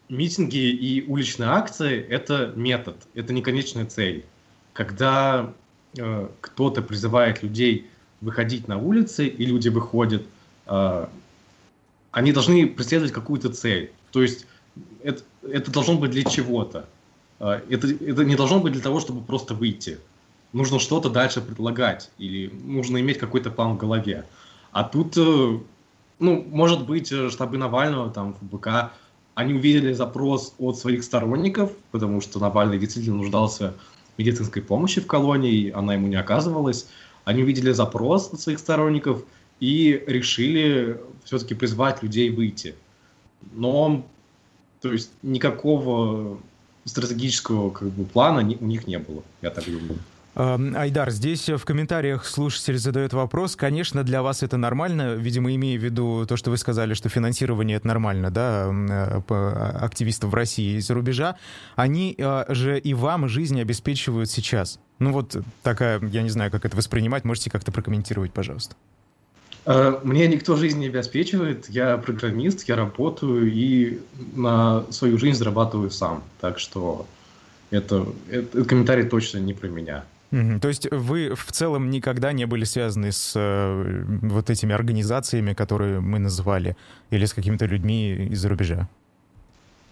митинги 0.08 0.56
и 0.56 1.06
уличные 1.06 1.48
акции– 1.48 2.00
это 2.10 2.52
метод, 2.56 2.96
это 3.14 3.32
не 3.32 3.40
конечная 3.40 3.86
цель. 3.86 4.24
Когда 4.72 5.52
э, 5.96 6.28
кто-то 6.40 6.82
призывает 6.82 7.42
людей 7.42 7.86
выходить 8.20 8.68
на 8.68 8.78
улицы, 8.78 9.26
и 9.26 9.46
люди 9.46 9.68
выходят, 9.68 10.22
э, 10.66 11.06
они 12.10 12.32
должны 12.32 12.66
преследовать 12.66 13.12
какую-то 13.12 13.50
цель. 13.50 13.92
То 14.10 14.22
есть 14.22 14.46
это, 15.02 15.22
это 15.42 15.70
должно 15.70 15.96
быть 15.96 16.10
для 16.10 16.24
чего-то. 16.24 16.86
Э, 17.38 17.60
это, 17.70 17.88
это 17.88 18.24
не 18.24 18.36
должно 18.36 18.60
быть 18.60 18.72
для 18.72 18.82
того, 18.82 19.00
чтобы 19.00 19.22
просто 19.22 19.54
выйти 19.54 19.98
нужно 20.52 20.78
что-то 20.78 21.10
дальше 21.10 21.40
предлагать, 21.40 22.10
или 22.18 22.52
нужно 22.64 23.00
иметь 23.00 23.18
какой-то 23.18 23.50
план 23.50 23.74
в 23.74 23.78
голове. 23.78 24.24
А 24.72 24.84
тут, 24.84 25.16
э, 25.16 25.58
ну, 26.18 26.46
может 26.50 26.86
быть, 26.86 27.12
э, 27.12 27.30
штабы 27.30 27.58
Навального, 27.58 28.10
там, 28.10 28.34
ФБК, 28.34 28.92
они 29.34 29.54
увидели 29.54 29.92
запрос 29.92 30.54
от 30.58 30.78
своих 30.78 31.04
сторонников, 31.04 31.72
потому 31.90 32.20
что 32.20 32.38
Навальный 32.38 32.78
действительно 32.78 33.16
нуждался 33.16 33.74
в 34.14 34.18
медицинской 34.18 34.62
помощи 34.62 35.00
в 35.00 35.06
колонии, 35.06 35.70
она 35.70 35.94
ему 35.94 36.06
не 36.06 36.16
оказывалась. 36.16 36.88
Они 37.24 37.42
увидели 37.42 37.72
запрос 37.72 38.32
от 38.32 38.40
своих 38.40 38.58
сторонников 38.58 39.24
и 39.60 40.02
решили 40.06 41.00
все-таки 41.24 41.54
призвать 41.54 42.02
людей 42.02 42.30
выйти. 42.30 42.74
Но, 43.52 44.04
то 44.80 44.92
есть, 44.92 45.10
никакого 45.22 46.38
стратегического 46.84 47.70
как 47.70 47.88
бы, 47.88 48.04
плана 48.04 48.40
у 48.40 48.64
них 48.64 48.86
не 48.86 48.98
было, 48.98 49.22
я 49.40 49.50
так 49.50 49.64
думаю. 49.64 49.98
Эм, 50.34 50.74
Айдар, 50.74 51.10
здесь 51.10 51.48
в 51.50 51.62
комментариях 51.64 52.24
слушатель 52.24 52.78
задает 52.78 53.12
вопрос. 53.12 53.54
Конечно, 53.54 54.02
для 54.02 54.22
вас 54.22 54.42
это 54.42 54.56
нормально, 54.56 55.14
видимо, 55.14 55.54
имея 55.54 55.78
в 55.78 55.82
виду 55.82 56.24
то, 56.26 56.36
что 56.36 56.50
вы 56.50 56.56
сказали, 56.56 56.94
что 56.94 57.10
финансирование 57.10 57.76
это 57.76 57.86
нормально, 57.86 58.30
да, 58.30 58.70
э, 58.72 59.20
а, 59.28 59.78
активистов 59.82 60.30
в 60.30 60.34
России 60.34 60.78
из-за 60.78 60.94
рубежа. 60.94 61.36
Они 61.76 62.14
э, 62.16 62.44
же 62.48 62.78
и 62.78 62.94
вам 62.94 63.28
жизнь 63.28 63.60
обеспечивают 63.60 64.30
сейчас. 64.30 64.78
Ну 64.98 65.12
вот 65.12 65.36
такая, 65.62 66.00
я 66.00 66.22
не 66.22 66.30
знаю, 66.30 66.50
как 66.50 66.64
это 66.64 66.76
воспринимать, 66.78 67.24
можете 67.24 67.50
как-то 67.50 67.70
прокомментировать, 67.70 68.32
пожалуйста. 68.32 68.74
Э, 69.66 70.00
мне 70.02 70.26
никто 70.28 70.56
жизнь 70.56 70.78
не 70.78 70.86
обеспечивает, 70.86 71.68
я 71.68 71.98
программист, 71.98 72.66
я 72.68 72.76
работаю 72.76 73.52
и 73.52 74.00
на 74.34 74.90
свою 74.90 75.18
жизнь 75.18 75.36
зарабатываю 75.36 75.90
сам. 75.90 76.24
Так 76.40 76.58
что 76.58 77.06
это, 77.70 78.06
это 78.30 78.64
комментарий 78.64 79.04
точно 79.04 79.36
не 79.36 79.52
про 79.52 79.68
меня. 79.68 80.04
То 80.32 80.68
есть 80.68 80.88
вы 80.90 81.34
в 81.34 81.52
целом 81.52 81.90
никогда 81.90 82.32
не 82.32 82.46
были 82.46 82.64
связаны 82.64 83.12
с 83.12 83.34
э, 83.36 84.04
вот 84.22 84.48
этими 84.48 84.74
организациями, 84.74 85.52
которые 85.52 86.00
мы 86.00 86.18
называли, 86.18 86.74
или 87.10 87.26
с 87.26 87.34
какими-то 87.34 87.66
людьми 87.66 88.28
из-за 88.30 88.48
рубежа? 88.48 88.88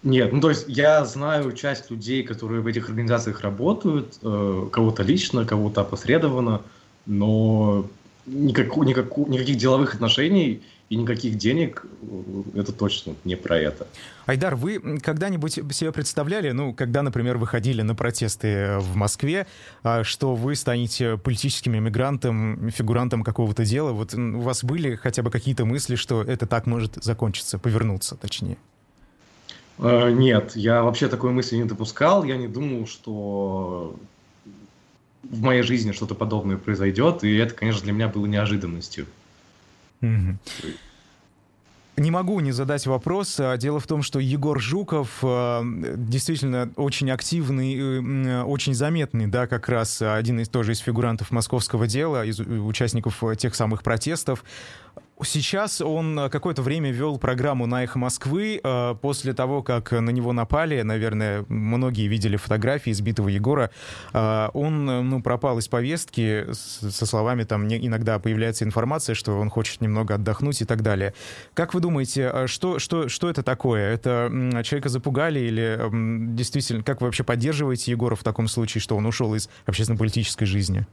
Нет, 0.01 0.33
ну 0.33 0.41
то 0.41 0.49
есть 0.49 0.65
я 0.67 1.05
знаю 1.05 1.51
часть 1.51 1.91
людей, 1.91 2.23
которые 2.23 2.61
в 2.61 2.67
этих 2.67 2.89
организациях 2.89 3.41
работают, 3.41 4.17
э, 4.23 4.67
кого-то 4.71 5.03
лично, 5.03 5.45
кого-то 5.45 5.81
опосредованно, 5.81 6.61
но 7.05 7.85
никак, 8.25 8.75
никак, 8.77 9.15
никаких 9.17 9.57
деловых 9.57 9.93
отношений 9.93 10.63
и 10.91 10.97
никаких 10.97 11.37
денег, 11.37 11.85
э, 12.01 12.59
это 12.59 12.73
точно 12.73 13.15
не 13.23 13.37
про 13.37 13.57
это. 13.57 13.87
Айдар, 14.25 14.57
вы 14.57 14.99
когда-нибудь 14.99 15.53
себе 15.53 15.93
представляли, 15.93 16.51
ну, 16.51 16.73
когда, 16.73 17.01
например, 17.01 17.37
выходили 17.37 17.81
на 17.81 17.95
протесты 17.95 18.77
в 18.79 18.97
Москве, 18.97 19.47
а, 19.83 20.03
что 20.03 20.35
вы 20.35 20.53
станете 20.53 21.17
политическим 21.17 21.77
иммигрантом, 21.77 22.69
фигурантом 22.71 23.23
какого-то 23.23 23.63
дела? 23.63 23.93
Вот 23.93 24.13
у 24.13 24.41
вас 24.41 24.65
были 24.65 24.95
хотя 24.95 25.23
бы 25.23 25.31
какие-то 25.31 25.63
мысли, 25.63 25.95
что 25.95 26.23
это 26.23 26.45
так 26.45 26.67
может 26.67 26.95
закончиться, 27.01 27.57
повернуться, 27.57 28.17
точнее? 28.17 28.57
Э, 29.79 30.11
нет, 30.11 30.57
я 30.57 30.83
вообще 30.83 31.07
такой 31.07 31.31
мысли 31.31 31.55
не 31.55 31.63
допускал. 31.63 32.25
Я 32.25 32.35
не 32.35 32.49
думал, 32.49 32.85
что 32.85 33.95
в 35.23 35.41
моей 35.41 35.61
жизни 35.61 35.93
что-то 35.93 36.15
подобное 36.15 36.57
произойдет, 36.57 37.23
и 37.23 37.33
это, 37.37 37.53
конечно, 37.53 37.81
для 37.81 37.93
меня 37.93 38.09
было 38.09 38.25
неожиданностью. 38.25 39.05
Не 41.97 42.09
могу 42.09 42.39
не 42.39 42.51
задать 42.51 42.87
вопрос. 42.87 43.39
А, 43.39 43.57
дело 43.57 43.79
в 43.79 43.85
том, 43.85 44.01
что 44.01 44.19
Егор 44.19 44.59
Жуков 44.59 45.19
а, 45.21 45.61
действительно 45.63 46.71
очень 46.75 47.11
активный, 47.11 47.75
э, 47.77 48.43
очень 48.43 48.73
заметный, 48.73 49.27
да, 49.27 49.45
как 49.45 49.69
раз 49.69 50.01
один 50.01 50.39
из 50.39 50.49
тоже 50.49 50.71
из 50.71 50.79
фигурантов 50.79 51.31
московского 51.31 51.85
дела, 51.87 52.25
из 52.25 52.39
участников 52.39 53.21
тех 53.37 53.53
самых 53.53 53.83
протестов. 53.83 54.43
Сейчас 55.23 55.81
он 55.81 56.17
э, 56.17 56.29
какое-то 56.29 56.61
время 56.61 56.91
вел 56.91 57.17
программу 57.17 57.67
на 57.67 57.83
«Эхо 57.83 57.99
Москвы». 57.99 58.59
Э, 58.63 58.95
после 58.99 59.33
того, 59.33 59.61
как 59.61 59.91
на 59.91 60.09
него 60.09 60.33
напали, 60.33 60.81
наверное, 60.81 61.45
многие 61.47 62.07
видели 62.07 62.37
фотографии 62.37 62.91
избитого 62.91 63.27
Егора, 63.27 63.71
э, 64.13 64.49
он 64.53 64.85
ну, 64.85 65.21
пропал 65.21 65.59
из 65.59 65.67
повестки 65.67 66.47
со 66.51 67.05
словами, 67.05 67.43
там 67.43 67.67
иногда 67.67 68.19
появляется 68.19 68.65
информация, 68.65 69.13
что 69.13 69.39
он 69.39 69.49
хочет 69.49 69.81
немного 69.81 70.15
отдохнуть 70.15 70.61
и 70.61 70.65
так 70.65 70.81
далее. 70.81 71.13
Как 71.53 71.73
вы 71.73 71.81
думаете, 71.81 72.47
что, 72.47 72.79
что, 72.79 73.07
что 73.07 73.29
это 73.29 73.43
такое? 73.43 73.93
Это 73.93 74.29
человека 74.63 74.89
запугали 74.89 75.39
или 75.39 75.79
действительно, 76.35 76.83
как 76.83 77.01
вы 77.01 77.07
вообще 77.07 77.23
поддерживаете 77.23 77.91
Егора 77.91 78.15
в 78.15 78.23
таком 78.23 78.47
случае, 78.47 78.81
что 78.81 78.97
он 78.97 79.05
ушел 79.05 79.35
из 79.35 79.49
общественно-политической 79.65 80.45
жизни? 80.45 80.85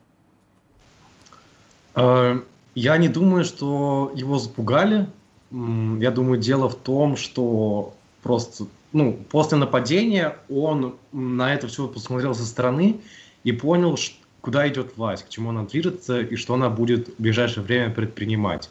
Я 2.79 2.97
не 2.97 3.09
думаю, 3.09 3.45
что 3.45 4.13
его 4.15 4.39
запугали. 4.39 5.09
Я 5.51 6.13
думаю, 6.13 6.39
дело 6.39 6.69
в 6.69 6.77
том, 6.77 7.17
что 7.17 7.93
просто 8.23 8.67
ну, 8.93 9.19
после 9.31 9.59
нападения 9.59 10.37
он 10.49 10.95
на 11.11 11.53
это 11.53 11.67
все 11.67 11.89
посмотрел 11.89 12.37
со 12.37 12.47
стороны 12.47 13.01
и 13.43 13.51
понял, 13.51 13.99
куда 14.43 14.69
идет 14.69 14.97
власть, 14.97 15.25
к 15.25 15.29
чему 15.29 15.51
она 15.51 15.65
движется 15.65 16.21
и 16.21 16.37
что 16.37 16.55
она 16.55 16.71
будет 16.71 17.09
в 17.09 17.21
ближайшее 17.21 17.65
время 17.65 17.91
предпринимать. 17.91 18.71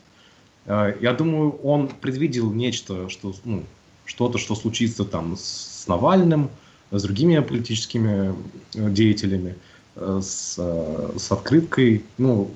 Э, 0.68 0.96
я 1.02 1.12
думаю, 1.12 1.52
он 1.62 1.90
предвидел 1.90 2.54
нечто, 2.54 3.10
что, 3.10 3.36
ну, 3.44 3.66
что-то, 4.06 4.38
что 4.38 4.56
случится 4.56 5.04
там 5.04 5.36
с 5.36 5.86
Навальным, 5.86 6.50
с 6.92 7.04
другими 7.04 7.40
политическими 7.40 8.34
э, 8.74 8.90
деятелями, 8.90 9.58
э, 9.96 10.22
с, 10.24 10.56
с 10.56 11.32
открыткой. 11.32 12.06
Ну, 12.18 12.52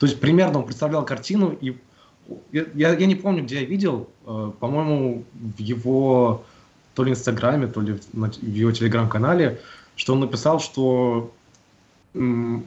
то 0.00 0.06
есть 0.06 0.18
примерно 0.18 0.60
он 0.60 0.64
представлял 0.64 1.04
картину, 1.04 1.56
и 1.60 1.76
я, 2.52 2.94
я 2.94 3.06
не 3.06 3.14
помню, 3.14 3.44
где 3.44 3.60
я 3.60 3.66
видел, 3.66 4.08
э, 4.26 4.50
по-моему, 4.58 5.24
в 5.34 5.60
его 5.60 6.42
то 6.94 7.04
ли 7.04 7.10
Инстаграме, 7.10 7.66
то 7.66 7.82
ли 7.82 7.92
в, 7.92 8.14
в 8.14 8.54
его 8.54 8.72
Телеграм-канале, 8.72 9.60
что 9.96 10.14
он 10.14 10.20
написал, 10.20 10.58
что 10.58 11.30
м, 12.14 12.64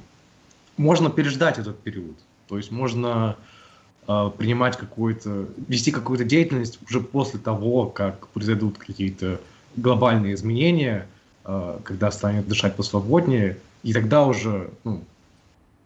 можно 0.77 1.09
переждать 1.09 1.57
этот 1.57 1.79
период. 1.79 2.15
То 2.47 2.57
есть 2.57 2.69
можно 2.69 3.35
э, 4.07 4.31
принимать 4.37 4.77
какую-то, 4.77 5.47
вести 5.67 5.91
какую-то 5.91 6.25
деятельность 6.25 6.77
уже 6.87 7.01
после 7.01 7.39
того, 7.39 7.87
как 7.87 8.27
произойдут 8.27 8.77
какие-то 8.77 9.41
глобальные 9.75 10.35
изменения, 10.35 11.07
э, 11.45 11.79
когда 11.83 12.11
станет 12.11 12.47
дышать 12.47 12.75
посвободнее, 12.75 13.57
и 13.81 13.91
тогда 13.91 14.23
уже 14.23 14.69
ну, 14.83 15.03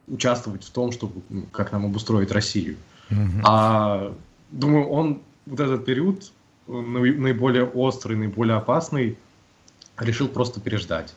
участвовать 0.07 0.63
в 0.63 0.69
том, 0.69 0.91
чтобы 0.91 1.21
ну, 1.29 1.43
как 1.51 1.71
нам 1.71 1.85
обустроить 1.85 2.31
Россию. 2.31 2.77
Mm-hmm. 3.09 3.41
А 3.43 4.13
думаю, 4.51 4.87
он 4.87 5.21
вот 5.45 5.59
этот 5.59 5.85
период 5.85 6.31
наиболее 6.67 7.65
острый, 7.65 8.15
наиболее 8.15 8.57
опасный 8.57 9.17
решил 9.99 10.27
просто 10.27 10.59
переждать. 10.59 11.13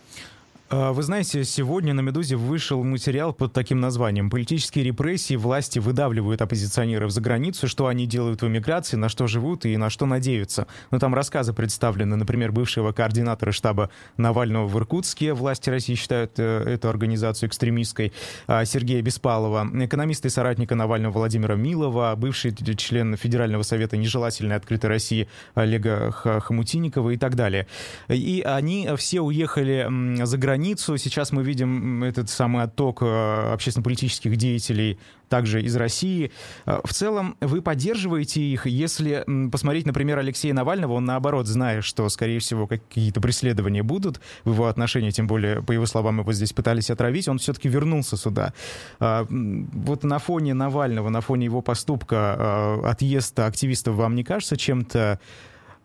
А, 0.73 0.93
вы 0.93 1.03
знаете, 1.03 1.43
сегодня 1.43 1.93
на 1.95 2.01
«Медузе» 2.01 2.37
вышел 2.37 2.85
материал 2.85 3.33
под 3.33 3.53
таким 3.53 3.81
названием 3.81 4.31
«Политические 4.31 4.85
репрессии. 4.85 5.35
Власти 5.35 5.81
выдавливают 5.81 6.43
оппозиционеров 6.43 7.11
за 7.11 7.21
границу. 7.21 7.67
Что 7.67 7.89
они 7.89 8.07
делают 8.07 8.43
в 8.43 8.47
эмиграции, 8.47 8.97
на 8.97 9.09
что 9.09 9.27
живут 9.27 9.67
и 9.67 9.77
на 9.77 9.91
что 9.91 10.07
надеются». 10.07 10.69
Ну, 10.93 11.01
там 11.01 11.13
рассказы 11.13 11.53
представлены, 11.53 12.15
например, 12.15 12.53
бывшего 12.53 12.93
координатора 12.93 13.51
штаба 13.51 13.91
Навального 14.17 14.69
в 14.69 14.79
Иркутске. 14.79 15.33
Власти 15.33 15.71
России 15.71 15.97
считают 15.97 16.39
э, 16.39 16.75
эту 16.75 16.89
организацию 16.89 17.49
экстремистской. 17.49 18.13
А, 18.47 18.65
Сергея 18.65 19.03
Беспалова, 19.03 19.69
экономиста 19.85 20.29
и 20.29 20.31
соратника 20.31 20.77
Навального 20.77 21.15
Владимира 21.15 21.57
Милова, 21.57 22.15
бывший 22.17 22.55
член 22.77 23.17
Федерального 23.17 23.65
совета 23.65 23.97
нежелательной 23.97 24.55
открытой 24.55 24.89
России 24.89 25.29
Олега 25.55 26.13
Хомутинникова 26.13 27.11
и 27.11 27.17
так 27.17 27.35
далее. 27.35 27.67
И 28.09 28.45
они 28.47 28.89
все 28.97 29.21
уехали 29.21 30.25
за 30.25 30.39
границу 30.39 30.60
границу. 30.61 30.99
Сейчас 30.99 31.33
мы 31.33 31.43
видим 31.43 32.05
этот 32.05 32.29
самый 32.29 32.65
отток 32.65 33.03
э, 33.03 33.53
общественно-политических 33.53 34.37
деятелей 34.37 34.99
также 35.29 35.63
из 35.63 35.75
России. 35.77 36.31
Э, 36.67 36.81
в 36.85 36.93
целом, 36.93 37.37
вы 37.41 37.63
поддерживаете 37.63 38.43
их? 38.43 38.67
Если 38.67 39.25
посмотреть, 39.51 39.87
например, 39.87 40.19
Алексея 40.19 40.53
Навального, 40.53 40.93
он 40.93 41.07
наоборот, 41.07 41.47
зная, 41.47 41.81
что, 41.81 42.09
скорее 42.11 42.39
всего, 42.41 42.67
какие-то 42.67 43.21
преследования 43.23 43.83
будут 43.83 44.21
в 44.45 44.53
его 44.53 44.67
отношении, 44.67 45.11
тем 45.11 45.27
более, 45.27 45.63
по 45.63 45.73
его 45.73 45.87
словам, 45.87 46.21
его 46.21 46.33
здесь 46.33 46.53
пытались 46.53 46.91
отравить, 46.91 47.29
он 47.29 47.39
все-таки 47.39 47.69
вернулся 47.69 48.17
сюда. 48.17 48.53
Э, 49.01 49.25
вот 49.31 50.05
на 50.05 50.19
фоне 50.19 50.53
Навального, 50.53 51.09
на 51.09 51.23
фоне 51.23 51.47
его 51.47 51.63
поступка, 51.63 52.91
отъезда 52.91 53.47
активистов 53.47 53.95
вам 53.95 54.15
не 54.15 54.25
кажется 54.25 54.57
чем-то, 54.59 55.19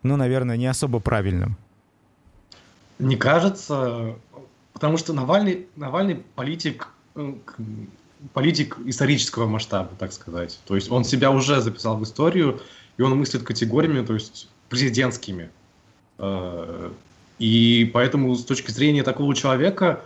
ну, 0.02 0.16
наверное, 0.16 0.58
не 0.58 0.66
особо 0.66 1.00
правильным? 1.00 1.56
Не 2.98 3.16
кажется. 3.16 4.16
Потому 4.76 4.98
что 4.98 5.14
Навальный, 5.14 5.68
Навальный 5.74 6.16
политик, 6.34 6.88
э, 7.14 7.32
политик 8.34 8.76
исторического 8.84 9.46
масштаба, 9.46 9.88
так 9.98 10.12
сказать. 10.12 10.60
То 10.66 10.74
есть 10.74 10.90
он 10.90 11.02
себя 11.02 11.30
уже 11.30 11.62
записал 11.62 11.96
в 11.96 12.04
историю, 12.04 12.60
и 12.98 13.02
он 13.02 13.16
мыслит 13.16 13.42
категориями, 13.42 14.04
то 14.04 14.12
есть 14.12 14.50
президентскими. 14.68 15.48
Э, 16.18 16.90
и 17.38 17.90
поэтому 17.94 18.34
с 18.34 18.44
точки 18.44 18.70
зрения 18.70 19.02
такого 19.02 19.34
человека 19.34 20.04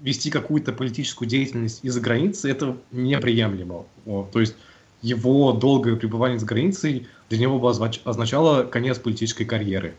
вести 0.00 0.30
какую-то 0.30 0.72
политическую 0.72 1.28
деятельность 1.28 1.80
из-за 1.82 2.00
границы, 2.00 2.50
это 2.50 2.78
неприемлемо. 2.92 3.84
То 4.06 4.40
есть 4.40 4.54
его 5.02 5.52
долгое 5.52 5.96
пребывание 5.96 6.38
за 6.38 6.46
границей 6.46 7.06
для 7.28 7.38
него 7.38 7.58
бы 7.58 7.68
означало 7.68 8.62
конец 8.62 8.98
политической 8.98 9.44
карьеры. 9.44 9.94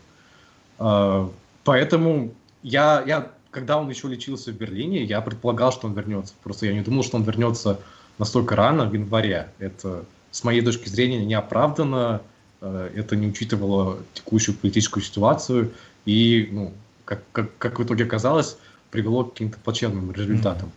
Э, 0.80 1.28
поэтому 1.62 2.34
я, 2.64 3.04
я 3.06 3.30
когда 3.50 3.78
он 3.78 3.88
еще 3.88 4.08
лечился 4.08 4.52
в 4.52 4.54
Берлине, 4.54 5.04
я 5.04 5.20
предполагал, 5.20 5.72
что 5.72 5.86
он 5.86 5.94
вернется. 5.94 6.34
Просто 6.42 6.66
я 6.66 6.72
не 6.72 6.82
думал, 6.82 7.02
что 7.02 7.16
он 7.16 7.24
вернется 7.24 7.80
настолько 8.18 8.56
рано, 8.56 8.86
в 8.86 8.94
январе. 8.94 9.50
Это, 9.58 10.04
с 10.30 10.44
моей 10.44 10.62
точки 10.62 10.88
зрения, 10.88 11.24
неоправданно. 11.24 12.22
Э, 12.60 12.90
это 12.94 13.16
не 13.16 13.26
учитывало 13.26 13.98
текущую 14.14 14.56
политическую 14.56 15.02
ситуацию. 15.02 15.72
И, 16.06 16.48
ну, 16.52 16.72
как, 17.04 17.22
как, 17.32 17.56
как 17.58 17.78
в 17.78 17.84
итоге 17.84 18.04
оказалось, 18.04 18.56
привело 18.90 19.24
к 19.24 19.32
каким-то 19.32 19.58
плачевным 19.58 20.12
результатам. 20.12 20.70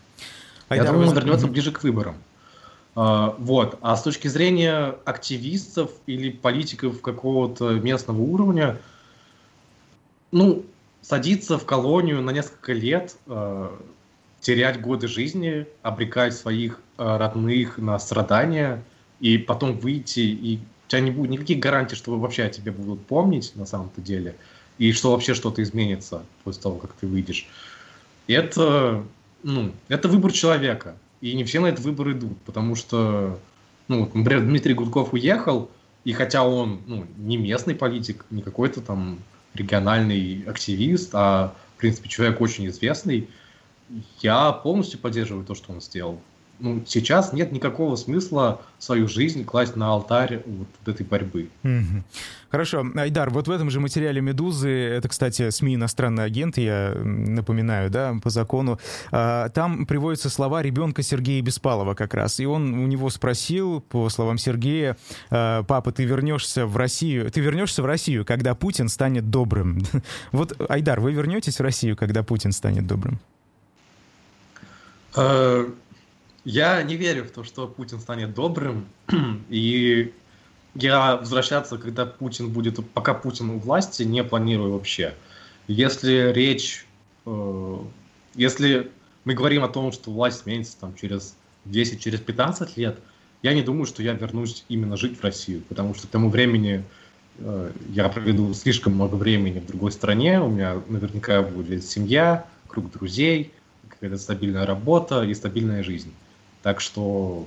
Mm-hmm. 0.70 0.76
Я 0.76 0.84
думаю, 0.86 1.10
он 1.10 1.16
вернется 1.16 1.46
mm-hmm. 1.46 1.52
ближе 1.52 1.72
к 1.72 1.84
выборам. 1.84 2.16
Uh, 2.96 3.36
вот. 3.40 3.80
А 3.82 3.96
с 3.96 4.04
точки 4.04 4.28
зрения 4.28 4.96
активистов 5.06 5.92
или 6.06 6.30
политиков 6.30 7.02
какого-то 7.02 7.72
местного 7.72 8.22
уровня, 8.22 8.78
ну, 10.32 10.64
садиться 11.04 11.58
в 11.58 11.66
колонию 11.66 12.22
на 12.22 12.32
несколько 12.32 12.74
лет, 12.74 13.16
э, 13.28 13.70
терять 14.40 14.82
годы 14.82 15.08
жизни, 15.08 15.68
обрекать 15.84 16.34
своих 16.36 16.80
э, 16.98 17.18
родных 17.18 17.78
на 17.78 18.00
страдания, 18.00 18.84
и 19.20 19.38
потом 19.38 19.78
выйти, 19.78 20.22
и 20.22 20.58
у 20.58 20.90
тебя 20.90 21.02
не 21.02 21.12
будет 21.12 21.32
никаких 21.32 21.60
гарантий, 21.60 21.96
что 21.96 22.18
вообще 22.18 22.44
о 22.44 22.50
тебе 22.50 22.72
будут 22.72 23.06
помнить 23.06 23.56
на 23.56 23.66
самом-то 23.66 24.02
деле, 24.02 24.36
и 24.78 24.92
что 24.92 25.12
вообще 25.12 25.34
что-то 25.34 25.62
изменится 25.62 26.24
после 26.44 26.62
того, 26.62 26.76
как 26.76 26.94
ты 26.94 27.06
выйдешь. 27.06 27.48
Это, 28.28 29.04
ну, 29.44 29.72
это 29.90 30.08
выбор 30.08 30.32
человека. 30.32 30.96
И 31.22 31.34
не 31.36 31.44
все 31.44 31.60
на 31.60 31.68
этот 31.68 31.86
выбор 31.86 32.12
идут, 32.12 32.38
потому 32.42 32.76
что, 32.76 33.40
ну, 33.88 34.10
например, 34.14 34.42
Дмитрий 34.42 34.74
Гудков 34.74 35.14
уехал, 35.14 35.70
и 36.04 36.12
хотя 36.12 36.46
он 36.46 36.82
ну, 36.86 37.06
не 37.18 37.38
местный 37.38 37.76
политик, 37.76 38.26
не 38.30 38.42
какой-то 38.42 38.82
там 38.82 39.20
региональный 39.54 40.44
активист, 40.48 41.12
а, 41.14 41.56
в 41.76 41.80
принципе, 41.80 42.10
человек 42.10 42.42
очень 42.42 42.68
известный, 42.68 43.30
я 44.22 44.52
полностью 44.52 45.00
поддерживаю 45.00 45.46
то, 45.46 45.56
что 45.56 45.72
он 45.72 45.82
сделал. 45.82 46.20
Ну, 46.60 46.84
сейчас 46.86 47.34
нет 47.34 47.52
никакого 47.52 47.96
смысла 47.96 48.62
свою 48.80 49.08
жизнь 49.08 49.44
класть 49.44 49.76
на 49.76 49.90
алтарь 49.90 50.44
вот 50.46 50.68
этой 50.86 51.06
борьбы. 51.06 51.50
Хорошо. 52.54 52.86
Айдар, 52.96 53.32
вот 53.32 53.48
в 53.48 53.52
этом 53.52 53.72
же 53.72 53.80
материале 53.80 54.22
«Медузы», 54.22 54.70
это, 54.70 55.10
кстати, 55.10 55.50
СМИ 55.50 55.74
«Иностранный 55.74 56.24
агент», 56.24 56.60
я 56.60 56.94
напоминаю, 57.04 57.90
да, 57.90 58.16
по 58.22 58.30
закону, 58.30 58.80
а, 59.12 59.50
там 59.50 59.88
приводятся 59.88 60.30
слова 60.30 60.62
ребенка 60.62 61.02
Сергея 61.02 61.42
Беспалова 61.42 61.96
как 61.96 62.14
раз. 62.14 62.40
И 62.40 62.46
он 62.46 62.76
у 62.76 62.86
него 62.86 63.10
спросил, 63.10 63.82
по 63.82 64.08
словам 64.10 64.38
Сергея, 64.38 64.98
«А, 65.32 65.64
«Папа, 65.64 65.92
ты 65.92 66.04
вернешься 66.04 66.68
в 66.68 66.78
Россию, 66.78 67.32
ты 67.32 67.42
вернешься 67.42 67.82
в 67.82 67.88
Россию, 67.88 68.24
когда 68.24 68.54
Путин 68.54 68.88
станет 68.88 69.32
добрым?» 69.32 69.84
Вот, 70.32 70.56
Айдар, 70.70 71.00
вы 71.00 71.12
вернетесь 71.12 71.58
в 71.58 71.62
Россию, 71.62 71.98
когда 71.98 72.22
Путин 72.22 72.52
станет 72.52 72.86
добрым? 72.86 73.20
Я 76.46 76.84
не 76.84 76.96
верю 76.98 77.24
в 77.24 77.32
то, 77.32 77.44
что 77.44 77.68
Путин 77.68 78.00
станет 78.00 78.34
добрым, 78.34 78.86
и 79.50 80.14
я 80.76 81.16
возвращаться, 81.18 81.78
когда 81.78 82.06
Путин 82.06 82.50
будет, 82.50 82.80
пока 82.92 83.14
Путин 83.14 83.52
у 83.52 83.60
власти, 83.60 84.04
не 84.04 84.24
планирую 84.24 84.74
вообще. 84.74 85.14
Если 85.68 86.32
речь, 86.34 86.86
э, 87.26 87.78
если 88.36 88.92
мы 89.24 89.36
говорим 89.36 89.64
о 89.64 89.70
том, 89.70 89.94
что 89.94 90.12
власть 90.12 90.42
сменится 90.42 90.78
там 90.80 90.96
через 90.96 91.36
10, 91.66 92.02
через 92.02 92.20
15 92.20 92.76
лет, 92.76 93.00
я 93.42 93.54
не 93.54 93.62
думаю, 93.62 93.86
что 93.86 94.04
я 94.04 94.14
вернусь 94.14 94.66
именно 94.68 94.98
жить 94.98 95.20
в 95.20 95.24
Россию, 95.24 95.62
потому 95.70 95.94
что 95.96 96.08
к 96.08 96.10
тому 96.10 96.30
времени 96.30 96.84
э, 97.38 97.72
я 97.90 98.10
проведу 98.10 98.54
слишком 98.54 98.96
много 98.96 99.16
времени 99.16 99.60
в 99.60 99.66
другой 99.66 99.94
стране, 99.94 100.42
у 100.42 100.50
меня 100.50 100.82
наверняка 100.90 101.42
будет 101.42 101.86
семья, 101.86 102.46
круг 102.68 102.92
друзей, 102.92 103.54
какая-то 103.88 104.18
стабильная 104.18 104.66
работа 104.66 105.24
и 105.24 105.34
стабильная 105.34 105.84
жизнь. 105.84 106.12
Так 106.64 106.82
что 106.82 107.46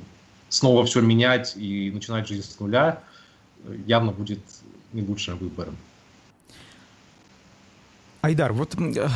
снова 0.49 0.85
все 0.85 1.01
менять 1.01 1.57
и 1.57 1.91
начинать 1.91 2.29
жизнь 2.29 2.49
с 2.49 2.61
нуля 2.61 3.03
явно 3.87 4.13
будет 4.13 4.41
не 4.93 5.03
лучшим 5.03 5.39
выбором. 5.39 5.77
Айдар, 8.23 8.53
вот 8.53 8.75
э, 8.75 9.09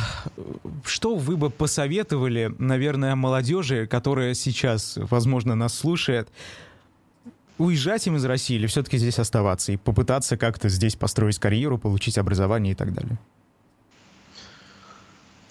что 0.85 1.15
вы 1.15 1.35
бы 1.35 1.49
посоветовали, 1.49 2.53
наверное, 2.59 3.15
молодежи, 3.15 3.85
которая 3.85 4.33
сейчас, 4.33 4.97
возможно, 4.97 5.53
нас 5.53 5.73
слушает, 5.73 6.29
уезжать 7.57 8.07
им 8.07 8.15
из 8.15 8.25
России 8.25 8.55
или 8.55 8.67
все-таки 8.67 8.97
здесь 8.97 9.19
оставаться 9.19 9.73
и 9.73 9.77
попытаться 9.77 10.37
как-то 10.37 10.69
здесь 10.69 10.95
построить 10.95 11.39
карьеру, 11.39 11.77
получить 11.77 12.17
образование 12.17 12.71
и 12.71 12.75
так 12.75 12.93
далее? 12.93 13.19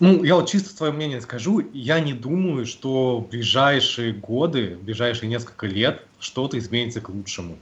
Ну, 0.01 0.25
я 0.25 0.35
вот 0.35 0.49
чисто 0.49 0.75
свое 0.75 0.93
мнение 0.93 1.21
скажу. 1.21 1.63
Я 1.75 2.01
не 2.01 2.15
думаю, 2.15 2.65
что 2.65 3.19
в 3.19 3.29
ближайшие 3.29 4.15
годы, 4.15 4.77
в 4.81 4.85
ближайшие 4.85 5.29
несколько 5.29 5.67
лет 5.67 6.07
что-то 6.19 6.59
изменится 6.59 7.03
к 7.03 7.11
лучшему. 7.11 7.59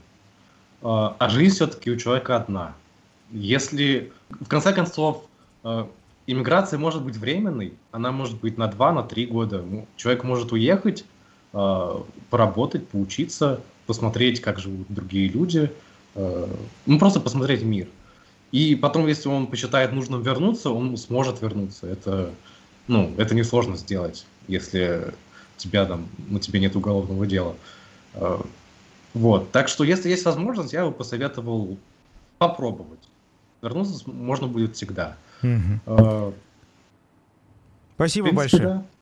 А, 0.81 1.17
а 1.19 1.29
жизнь 1.29 1.55
все-таки 1.55 1.91
у 1.91 1.97
человека 1.97 2.37
одна. 2.37 2.75
Если, 3.31 4.13
в 4.29 4.47
конце 4.47 4.71
концов, 4.71 5.25
а, 5.63 5.89
иммиграция 6.27 6.79
может 6.79 7.03
быть 7.03 7.17
временной, 7.17 7.73
она 7.91 8.13
может 8.13 8.39
быть 8.39 8.57
на 8.57 8.67
два, 8.67 8.93
на 8.93 9.03
три 9.03 9.25
года. 9.25 9.61
Ну, 9.61 9.85
человек 9.97 10.23
может 10.23 10.53
уехать, 10.53 11.03
а, 11.51 12.01
поработать, 12.29 12.87
поучиться, 12.87 13.59
посмотреть, 13.85 14.39
как 14.39 14.59
живут 14.59 14.87
другие 14.87 15.27
люди, 15.27 15.71
ну, 16.15 16.99
просто 16.99 17.19
посмотреть 17.19 17.63
мир. 17.63 17.87
И 18.51 18.75
потом, 18.75 19.07
если 19.07 19.29
он 19.29 19.47
посчитает 19.47 19.91
нужным 19.93 20.21
вернуться, 20.21 20.71
он 20.71 20.97
сможет 20.97 21.41
вернуться. 21.41 21.87
Это, 21.87 22.31
ну, 22.87 23.13
это 23.17 23.35
несложно 23.35 23.77
сделать, 23.77 24.25
если 24.47 25.13
тебя 25.57 25.85
там, 25.85 26.07
на 26.29 26.39
тебе 26.39 26.59
нет 26.59 26.75
уголовного 26.75 27.27
дела. 27.27 27.55
Э, 28.13 28.39
вот. 29.13 29.51
Так 29.51 29.67
что, 29.67 29.83
если 29.83 30.09
есть 30.09 30.25
возможность, 30.25 30.73
я 30.73 30.85
бы 30.85 30.91
посоветовал 30.91 31.77
попробовать. 32.37 32.99
Вернуться 33.61 34.09
можно 34.09 34.47
будет 34.47 34.75
всегда. 34.75 35.17
Угу. 35.43 36.33
Спасибо 37.95 38.29
принципе, 38.29 38.31
большое. 38.31 38.63
Да. 38.63 38.85